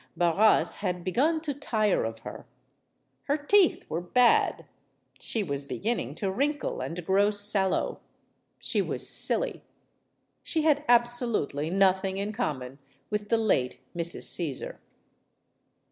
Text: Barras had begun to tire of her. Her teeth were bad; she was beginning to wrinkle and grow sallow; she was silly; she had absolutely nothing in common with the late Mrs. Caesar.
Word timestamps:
Barras 0.17 0.77
had 0.77 1.03
begun 1.03 1.41
to 1.41 1.53
tire 1.53 2.05
of 2.05 2.21
her. 2.21 2.47
Her 3.25 3.37
teeth 3.37 3.87
were 3.87 4.01
bad; 4.01 4.65
she 5.19 5.43
was 5.43 5.63
beginning 5.63 6.15
to 6.15 6.31
wrinkle 6.31 6.79
and 6.81 7.05
grow 7.05 7.29
sallow; 7.29 7.99
she 8.57 8.81
was 8.81 9.07
silly; 9.07 9.61
she 10.41 10.63
had 10.63 10.83
absolutely 10.87 11.69
nothing 11.69 12.17
in 12.17 12.33
common 12.33 12.79
with 13.11 13.29
the 13.29 13.37
late 13.37 13.79
Mrs. 13.95 14.23
Caesar. 14.31 14.79